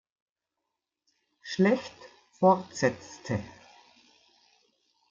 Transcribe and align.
Schlecht 1.43 1.93
fortsetzte. 2.31 3.39